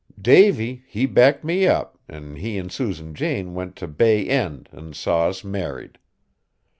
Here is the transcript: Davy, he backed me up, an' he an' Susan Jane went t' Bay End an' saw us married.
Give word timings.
Davy, 0.19 0.83
he 0.87 1.05
backed 1.05 1.43
me 1.43 1.67
up, 1.67 1.95
an' 2.09 2.37
he 2.37 2.57
an' 2.57 2.71
Susan 2.71 3.13
Jane 3.13 3.53
went 3.53 3.75
t' 3.75 3.85
Bay 3.85 4.27
End 4.27 4.67
an' 4.71 4.93
saw 4.93 5.27
us 5.29 5.43
married. 5.43 5.99